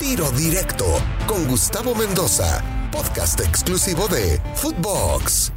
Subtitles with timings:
[0.00, 0.84] Tiro Directo
[1.26, 5.52] con Gustavo Mendoza, podcast exclusivo de Footbox.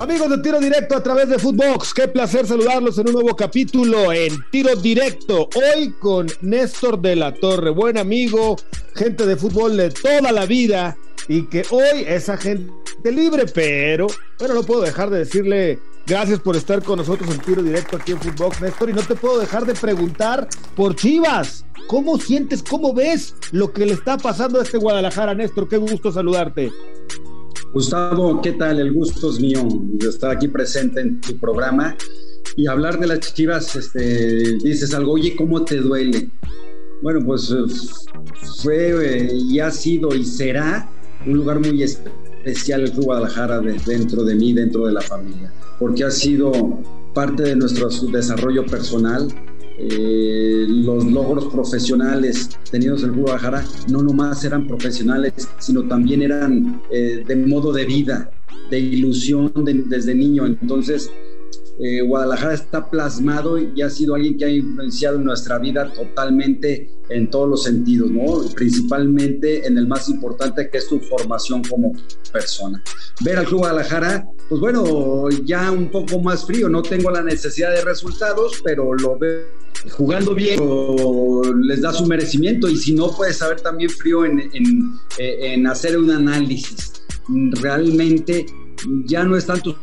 [0.00, 4.12] Amigos de Tiro Directo a través de Footbox, qué placer saludarlos en un nuevo capítulo
[4.12, 5.48] en Tiro Directo.
[5.54, 8.56] Hoy con Néstor de la Torre, buen amigo,
[8.94, 10.96] gente de fútbol de toda la vida
[11.26, 12.70] y que hoy es agente
[13.04, 14.08] libre, pero
[14.38, 18.12] bueno, no puedo dejar de decirle Gracias por estar con nosotros en tiro directo aquí
[18.12, 18.90] en Footbox, Néstor.
[18.90, 21.64] Y no te puedo dejar de preguntar por Chivas.
[21.86, 25.68] ¿Cómo sientes, cómo ves lo que le está pasando a este Guadalajara, Néstor?
[25.68, 26.70] Qué gusto saludarte.
[27.72, 28.80] Gustavo, ¿qué tal?
[28.80, 31.96] El gusto es mío de estar aquí presente en tu programa
[32.56, 33.76] y hablar de las Chivas.
[33.76, 36.28] Este, dices algo, oye, ¿cómo te duele?
[37.02, 37.64] Bueno, pues eh,
[38.62, 40.88] fue eh, y ha sido y será
[41.26, 46.04] un lugar muy especial el Club Guadalajara dentro de mí, dentro de la familia porque
[46.04, 46.52] ha sido
[47.12, 49.26] parte de nuestro desarrollo personal.
[49.78, 56.80] Eh, los logros profesionales tenidos en el Guadalajara no nomás eran profesionales, sino también eran
[56.92, 58.30] eh, de modo de vida,
[58.70, 59.52] de ilusión
[59.88, 60.46] desde niño.
[60.46, 61.10] Entonces,
[61.80, 66.90] eh, Guadalajara está plasmado y ha sido alguien que ha influenciado en nuestra vida totalmente
[67.08, 68.42] en todos los sentidos, ¿no?
[68.54, 71.92] Principalmente en el más importante que es tu formación como
[72.32, 72.82] persona.
[73.22, 77.70] Ver al Club Guadalajara, pues bueno, ya un poco más frío, no tengo la necesidad
[77.74, 80.60] de resultados, pero lo veo jugando bien
[81.64, 85.98] les da su merecimiento y si no puedes saber también frío en, en, en hacer
[85.98, 86.92] un análisis.
[87.60, 88.46] Realmente
[89.06, 89.76] ya no es tanto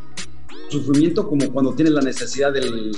[0.70, 2.94] sufrimiento como cuando tienes la necesidad del,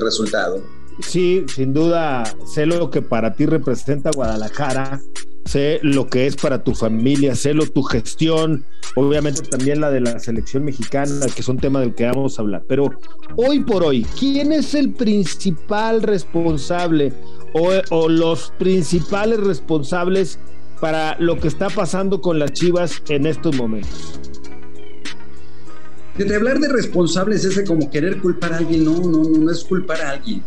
[0.00, 0.62] resultado.
[1.00, 5.00] Sí, sin duda, sé lo que para ti representa Guadalajara,
[5.46, 8.64] sé lo que es para tu familia, sé lo tu gestión,
[8.96, 12.42] obviamente también la de la selección mexicana, que es un tema del que vamos a
[12.42, 12.64] hablar.
[12.68, 12.90] Pero
[13.36, 17.12] hoy por hoy, ¿quién es el principal responsable
[17.54, 20.38] o, o los principales responsables
[20.80, 24.29] para lo que está pasando con las Chivas en estos momentos?
[26.28, 29.64] De hablar de responsables es como querer culpar a alguien, no, no, no, no es
[29.64, 30.42] culpar a alguien.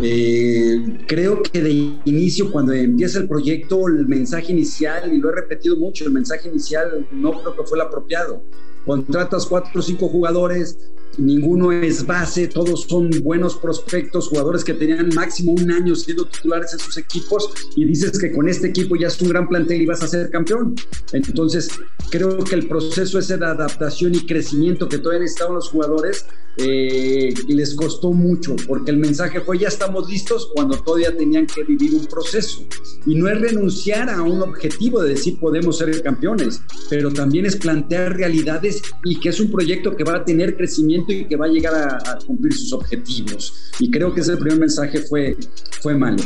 [0.00, 1.70] Eh, creo que de
[2.04, 6.48] inicio, cuando empieza el proyecto, el mensaje inicial, y lo he repetido mucho, el mensaje
[6.48, 8.42] inicial no creo que fue el apropiado.
[8.84, 10.78] Contratas cuatro o cinco jugadores,
[11.18, 16.72] ninguno es base, todos son buenos prospectos, jugadores que tenían máximo un año siendo titulares
[16.72, 19.86] en sus equipos y dices que con este equipo ya es un gran plantel y
[19.86, 20.74] vas a ser campeón.
[21.12, 21.70] Entonces,
[22.10, 26.24] creo que el proceso ese de adaptación y crecimiento que todavía necesitaban los jugadores
[26.60, 31.62] eh, les costó mucho, porque el mensaje fue ya estamos listos cuando todavía tenían que
[31.62, 32.64] vivir un proceso.
[33.06, 36.60] Y no es renunciar a un objetivo de decir podemos ser campeones,
[36.90, 41.12] pero también es plantear realidades y que es un proyecto que va a tener crecimiento
[41.12, 43.70] y que va a llegar a, cumplir sus objetivos.
[43.78, 45.36] Y creo que ese primer mensaje fue,
[45.80, 46.22] fue malo.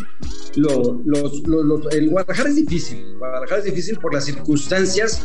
[0.56, 1.00] Lo,
[1.90, 5.22] el Guadalajara es difícil, Guadalajara es difícil por las circunstancias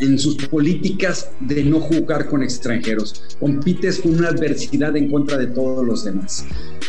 [0.00, 3.22] en sus políticas de no jugar con extranjeros.
[3.40, 6.46] Compites con una adversidad en contra de todos los demás.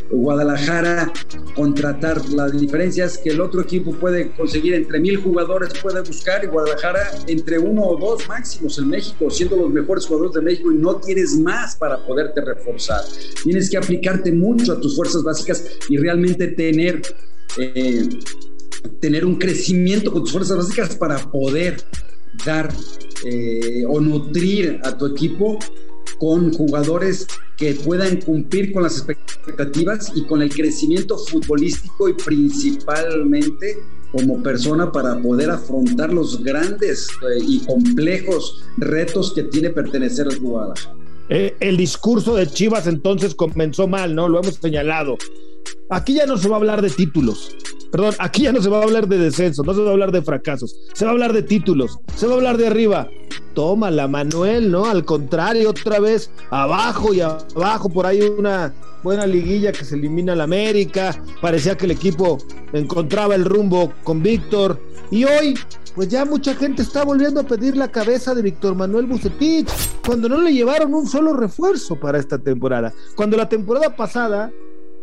[0.09, 1.12] Guadalajara
[1.56, 6.44] contratar, la diferencia es que el otro equipo puede conseguir entre mil jugadores, puede buscar
[6.44, 10.72] y Guadalajara entre uno o dos máximos en México, siendo los mejores jugadores de México
[10.72, 13.01] y no tienes más para poderte reforzar.
[13.44, 17.01] Tienes que aplicarte mucho a tus fuerzas básicas y realmente tener...
[17.57, 18.07] Eh,
[19.00, 21.78] tener un crecimiento con tus fuerzas básicas para poder
[22.46, 22.72] dar
[23.25, 25.59] eh, o nutrir a tu equipo
[26.19, 33.78] con jugadores que puedan cumplir con las expectativas y con el crecimiento futbolístico y principalmente
[34.11, 40.39] como persona para poder afrontar los grandes eh, y complejos retos que tiene pertenecer al
[40.39, 40.95] Guadalajara.
[41.29, 44.29] Eh, el discurso de Chivas entonces comenzó mal, ¿no?
[44.29, 45.17] Lo hemos señalado.
[45.89, 47.51] Aquí ya no se va a hablar de títulos,
[47.91, 50.11] Perdón, aquí ya no se va a hablar de descenso, no se va a hablar
[50.11, 53.09] de fracasos, se va a hablar de títulos, se va a hablar de arriba.
[53.57, 54.85] Tómala, Manuel, ¿no?
[54.85, 60.34] Al contrario, otra vez abajo y abajo, por ahí una buena liguilla que se elimina
[60.34, 61.19] al América.
[61.41, 62.38] Parecía que el equipo
[62.72, 64.79] encontraba el rumbo con Víctor.
[65.09, 65.58] Y hoy,
[65.96, 69.67] pues ya mucha gente está volviendo a pedir la cabeza de Víctor Manuel Bucetich,
[70.05, 72.93] cuando no le llevaron un solo refuerzo para esta temporada.
[73.16, 74.52] Cuando la temporada pasada,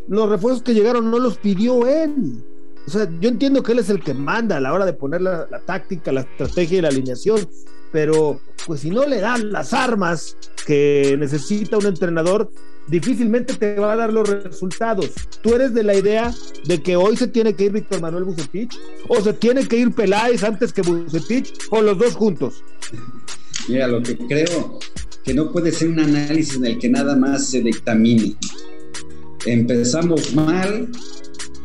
[0.07, 2.41] los refuerzos que llegaron no los pidió él.
[2.87, 5.23] O sea, yo entiendo que él es el que manda a la hora de poner
[5.23, 7.49] la, táctica, la estrategia y la alineación,
[7.95, 10.37] pero pues si no le dan las armas
[10.67, 12.51] que necesita un entrenador,
[12.89, 15.13] difícilmente te va a dar los resultados.
[15.43, 18.77] ¿Tú eres de la idea de que hoy se tiene que ir Víctor Manuel Bucetich?
[19.07, 21.55] ¿O se tiene que ir Peláez antes que Bucetich?
[21.71, 22.65] ¿O los dos juntos?
[23.69, 24.81] Mira, lo que creo
[25.23, 28.35] que no puede ser un análisis en el que nada más se dictamine.
[29.47, 30.91] Empezamos mal,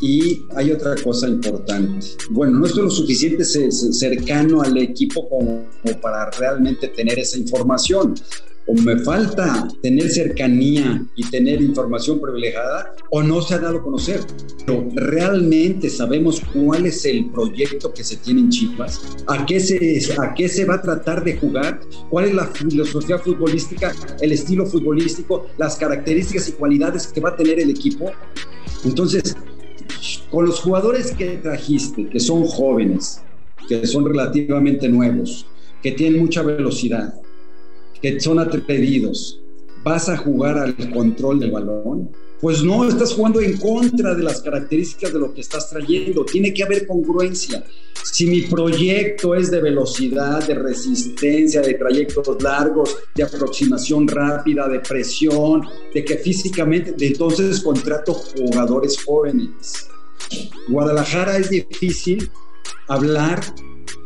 [0.02, 2.08] Y hay otra cosa importante.
[2.30, 5.66] Bueno, no estoy lo suficiente cercano al equipo como,
[6.02, 8.16] para realmente tener esa información.
[8.66, 13.84] O me falta tener cercanía y tener información privilegiada, o no se ha dado a
[13.84, 14.22] conocer.
[14.64, 20.14] Pero realmente sabemos cuál es el proyecto que se tiene en Chivas, a qué se,
[20.22, 21.80] a qué se va a tratar de jugar,
[22.12, 23.92] cuál es la filosofía futbolística,
[24.22, 28.12] el estilo futbolístico, las características y cualidades que va a tener el equipo.
[28.86, 29.36] Entonces,
[30.32, 33.22] con los jugadores que trajiste, que son jóvenes,
[33.68, 35.46] que son relativamente nuevos,
[35.82, 37.14] que tienen mucha velocidad,
[38.02, 39.42] que son atrevidos,
[39.84, 42.10] ¿vas a jugar al control del balón?
[42.42, 46.24] Pues no, estás jugando en contra de las características de lo que estás trayendo.
[46.24, 47.66] Tiene que haber congruencia.
[48.02, 54.80] Si mi proyecto es de velocidad, de resistencia, de trayectos largos, de aproximación rápida, de
[54.80, 59.90] presión, de que físicamente, entonces contrato jugadores jóvenes.
[60.68, 62.30] Guadalajara es difícil
[62.88, 63.42] hablar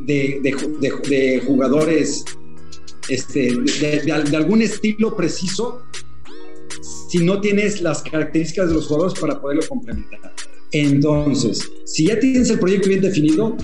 [0.01, 2.23] de, jugadores
[3.09, 5.83] este, de, algún estilo preciso
[7.09, 10.33] si no tienes las características de los jugadores para poderlo complementar.
[10.71, 13.55] Entonces, si ya tienes el proyecto bien definido,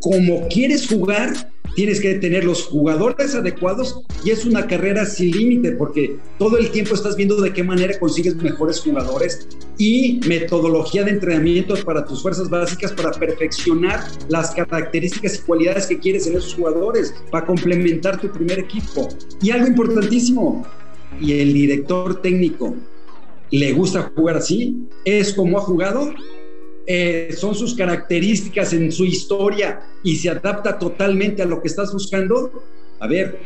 [0.00, 5.72] como quieres jugar, tienes que tener los jugadores adecuados y es una carrera sin límite
[5.72, 9.46] porque todo el tiempo estás viendo de qué manera consigues mejores jugadores
[9.78, 15.98] y metodología de entrenamiento para tus fuerzas básicas para perfeccionar las características y cualidades que
[15.98, 19.08] quieres en esos jugadores para complementar tu primer equipo.
[19.42, 20.66] Y algo importantísimo,
[21.20, 22.74] y el director técnico
[23.50, 26.12] le gusta jugar así, es como ha jugado,
[26.86, 31.92] eh, son sus características en su historia y se adapta totalmente a lo que estás
[31.92, 32.64] buscando,
[33.00, 33.40] a ver,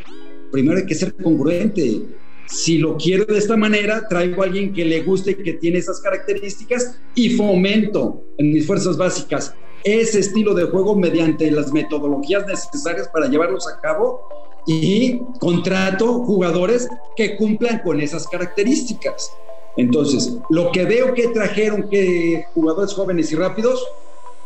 [0.51, 2.01] primero hay que ser congruente.
[2.49, 6.01] Si lo quiero de esta manera, traigo a alguien que le guste, que tiene esas
[6.01, 9.53] características y fomento en mis fuerzas básicas
[9.83, 14.21] ese estilo de juego mediante las metodologías necesarias para llevarlos a cabo
[14.67, 19.31] y contrato jugadores que cumplan con esas características.
[19.77, 23.81] Entonces, lo que veo que trajeron que jugadores jóvenes y rápidos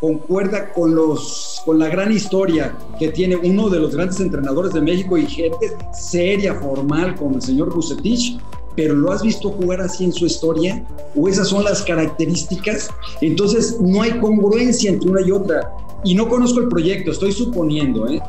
[0.04, 4.82] concuerda con los con la gran historia que tiene uno de los grandes entrenadores de
[4.82, 8.38] México y gente seria, formal, como el señor Bucetich,
[8.76, 10.86] pero lo has visto jugar así en su historia
[11.16, 12.90] o esas son las características,
[13.22, 15.72] entonces no hay congruencia entre una y otra.
[16.04, 18.22] Y no conozco el proyecto, estoy suponiendo, ¿eh?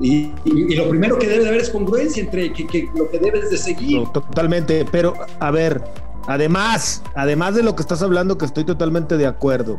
[0.00, 0.30] Y,
[0.76, 4.04] lo primero que debe de haber es congruencia entre que, lo que debes de seguir.
[4.12, 5.82] totalmente, pero a ver,
[6.28, 9.74] además, además de lo que estás hablando, que estoy totalmente de acuerdo.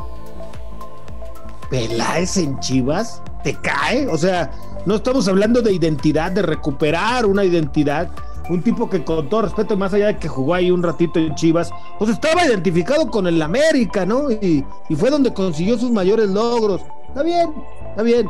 [1.72, 4.08] Peláez en Chivas, ¿te cae?
[4.10, 4.52] O sea,
[4.86, 8.10] no estamos hablando de identidad, de recuperar una identidad.
[8.50, 11.34] Un tipo que con todo respeto, más allá de que jugó ahí un ratito en
[11.36, 14.30] Chivas, pues estaba identificado con el América, ¿no?
[14.30, 16.82] Y, y fue donde consiguió sus mayores logros.
[17.08, 17.54] Está bien,
[17.92, 18.28] está bien,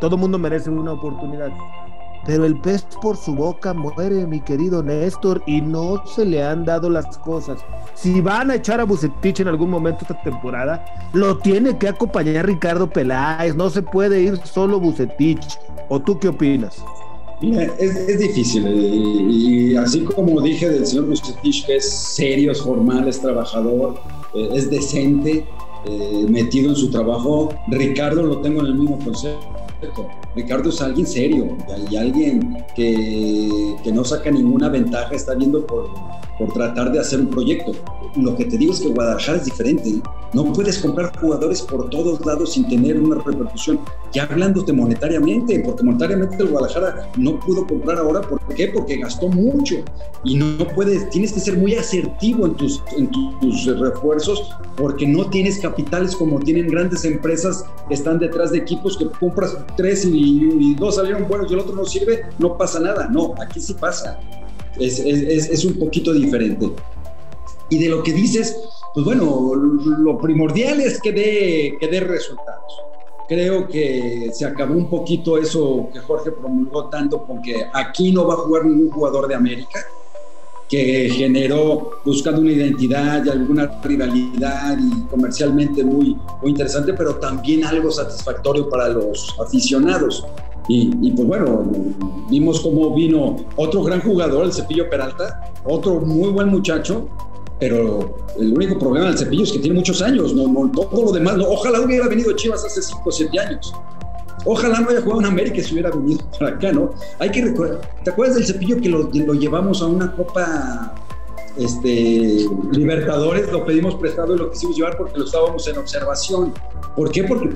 [0.00, 1.50] todo mundo merece una oportunidad.
[2.26, 6.64] Pero el pez por su boca muere, mi querido Néstor, y no se le han
[6.64, 7.58] dado las cosas.
[7.94, 12.46] Si van a echar a Bucetich en algún momento esta temporada, lo tiene que acompañar
[12.46, 13.54] Ricardo Peláez.
[13.54, 15.58] No se puede ir solo Bucetich.
[15.88, 16.82] ¿O tú qué opinas?
[17.40, 18.66] es, difícil.
[18.66, 24.00] Y, así como dije del señor Bucetich, que es serio, es formal, es trabajador,
[24.34, 25.46] eh, es decente,
[25.84, 27.54] eh, metido en su trabajo.
[27.68, 29.65] Ricardo lo tengo en el mismo concepto.
[30.34, 30.70] Ricardo.
[30.70, 31.56] Es alguien serio
[31.90, 35.90] y alguien que, que no saca ninguna ventaja, está viendo por,
[36.38, 37.72] por tratar de hacer un proyecto.
[38.16, 40.00] Lo que te digo es que Guadalajara es diferente.
[40.32, 43.80] No puedes comprar jugadores por todos lados sin tener una repercusión.
[44.12, 48.20] Ya hablándote monetariamente, porque monetariamente el Guadalajara no pudo comprar ahora.
[48.22, 48.68] ¿Por qué?
[48.68, 49.76] Porque gastó mucho.
[50.24, 55.28] Y no puedes, tienes que ser muy asertivo en tus, en tus refuerzos porque no
[55.30, 60.48] tienes capitales como tienen grandes empresas que están detrás de equipos que compras tres y,
[60.60, 63.08] y dos salieron buenos y el otro no sirve, no pasa nada.
[63.08, 64.18] No, aquí sí pasa
[64.78, 66.70] es, es, un poquito diferente.
[67.68, 68.56] Y de lo que dices,
[68.94, 72.82] pues bueno, lo primordial es que dé, que dé resultados.
[73.28, 78.34] Creo que se acabó un poquito eso que Jorge promulgó tanto, porque aquí no va
[78.34, 79.84] a jugar ningún jugador de América,
[80.68, 87.64] que generó buscando una identidad y alguna rivalidad y comercialmente muy, muy interesante, pero también
[87.64, 90.24] algo satisfactorio para los aficionados.
[90.68, 91.64] Y, pues bueno,
[92.28, 97.08] vimos cómo vino otro gran jugador, el Cepillo Peralta, otro muy buen muchacho,
[97.60, 101.36] pero el único problema del Cepillo es que tiene muchos años, no, todo lo demás,
[101.36, 103.72] no, ojalá hubiera venido Chivas hace 5 o 7 años.
[104.44, 106.90] Ojalá no haya jugado en América si hubiera venido para acá, ¿no?
[107.18, 110.94] Hay que recordar, ¿te acuerdas del Cepillo que lo, lo llevamos a una copa
[111.58, 116.52] este, Libertadores, lo pedimos prestado y lo quisimos llevar porque lo estábamos en observación.
[116.94, 117.24] ¿Por qué?
[117.24, 117.48] Porque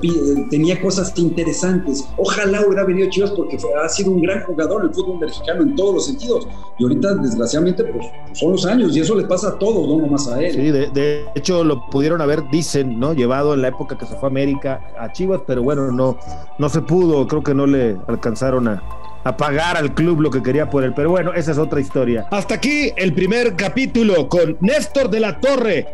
[0.50, 2.06] tenía cosas interesantes.
[2.16, 5.94] Ojalá hubiera venido Chivas porque ha sido un gran jugador el fútbol mexicano en todos
[5.94, 6.46] los sentidos.
[6.78, 10.28] Y ahorita, desgraciadamente, pues son los años y eso le pasa a todos, no nomás
[10.28, 10.52] a él.
[10.52, 13.14] Sí, de, hecho lo pudieron haber, dicen, ¿no?
[13.14, 16.18] Llevado en la época que se fue a América a Chivas, pero bueno, no,
[16.58, 17.26] no se pudo.
[17.26, 18.82] Creo que no le alcanzaron a,
[19.24, 20.92] a pagar al club lo que quería por él.
[20.94, 22.26] Pero bueno, esa es otra historia.
[22.30, 25.86] Hasta aquí el primer capítulo con Néstor de la Torre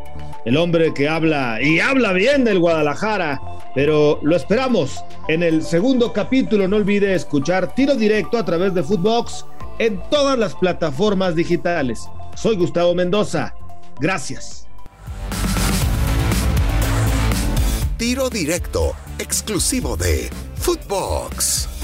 [0.47, 3.43] el hombre que habla y habla bien del Guadalajara.
[3.75, 6.67] Pero lo esperamos en el segundo capítulo.
[6.69, 9.45] No olvide escuchar tiro directo a través de Footbox
[9.79, 12.09] en todas las plataformas digitales.
[12.37, 13.55] Soy Gustavo Mendoza.
[13.99, 14.69] Gracias.
[17.99, 21.76] Tiro directo, exclusivo de Footbox.